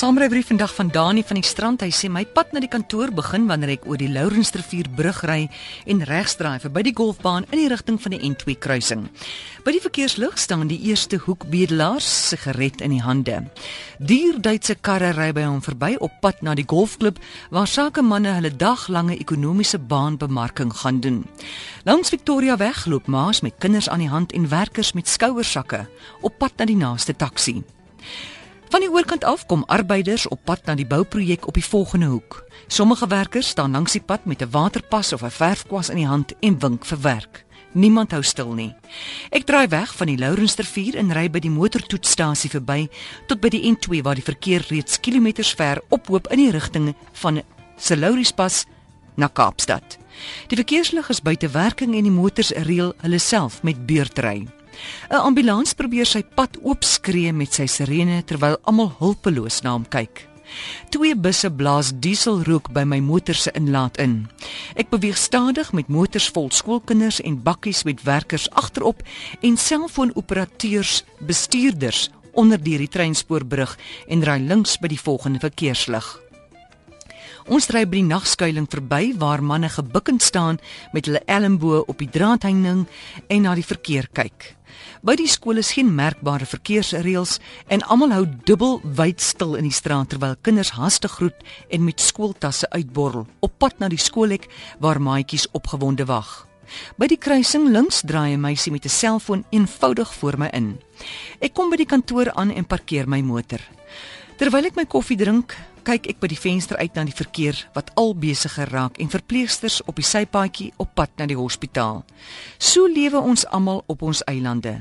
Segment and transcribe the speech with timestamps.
[0.00, 1.82] Saamrybrief vandag van Dani van die strand.
[1.84, 5.42] Hy sê my pad na die kantoor begin wanneer ek oor die Lourensrivier brug ry
[5.92, 9.02] en regsdraai verby die golfbaan in die rigting van die N2 kruising.
[9.60, 13.42] By die verkeerslig staan die eerste hoekbedelaars sigaret in die hande.
[14.00, 17.20] Duur Duitse karre ry by hom verby op pad na die golfklub
[17.52, 21.26] waar sakemanne hulle daglange ekonomiese baanbemarking gaan doen.
[21.84, 25.84] Langs Victoria weg loop ma's met kinders aan die hand en werkers met skouersakke
[26.24, 27.58] op pad na die naaste taxi.
[28.70, 32.36] Van die oorkant af kom arbeiders op pad na die bouprojek op die volgende hoek.
[32.70, 36.34] Sommige werkers staan langs die pad met 'n waterpas of 'n verfkwas in die hand
[36.40, 37.44] en wink vir werk.
[37.72, 38.74] Niemand hou stil nie.
[39.30, 42.88] Ek draai weg van die Lourensrivier en ry by die motortoetsstasie verby
[43.26, 47.42] tot by die N2 waar die verkeer reeds kilometers ver ophoop in die rigting van
[47.76, 48.66] Selouriespas
[49.16, 49.98] na Kaapstad.
[50.46, 54.59] Die verkeerslig is buite werking en die motors reël hulle self met beurtry.
[55.10, 60.30] 'n Ambulans probeer sy pad oopskree met sy sirene terwyl almal hulpeloos na hom kyk.
[60.90, 64.28] Twee busse blaas dieselrook by my motor se inlaat in.
[64.74, 69.02] Ek beweeg stadig met motors vol skoolkinders en bakkies met werkers agterop
[69.40, 73.76] en selfoonoperateurs, bestuurders onder die treinspoorbrug
[74.08, 76.29] en ry links by die volgende verkeerslig.
[77.48, 80.58] Ons ry by die nagskuiling verby waar manne gebukkend staan
[80.92, 82.86] met hulle elmboë op die draadheining
[83.28, 84.56] en na die verkeer kyk.
[85.02, 87.38] By die skool is geen merkbare verkeersreëls
[87.72, 91.40] en almal hou dubbel wyd stil in die straat terwyl kinders hastig groet
[91.72, 94.46] en met skooltasse uitborrel op pad na die skoolhek
[94.78, 96.44] waar maatjies opgewonde wag.
[97.00, 100.78] By die kruising links draai 'n meisie met 'n selfoon eenvoudig voor my in.
[101.40, 103.60] Ek kom by die kantoor aan en parkeer my motor.
[104.40, 105.52] Terwyl ek my koffie drink,
[105.84, 109.82] kyk ek by die venster uit na die verkeer wat al besigger raak en verpleegsters
[109.84, 112.00] op die sypaadjie op pad na die hospitaal.
[112.56, 114.78] So lewe ons almal op ons eilande.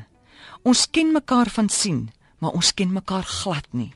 [0.63, 2.05] Ons ken mekaar van sien,
[2.39, 3.91] maar ons ken mekaar glad nie.